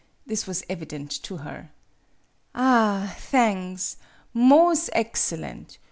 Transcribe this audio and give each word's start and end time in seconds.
This 0.25 0.47
was 0.47 0.63
evident 0.67 1.11
to 1.25 1.37
her. 1.45 1.69
"Ah 2.55 3.15
thangs, 3.19 3.97
most 4.33 4.89
excellent. 4.93 5.77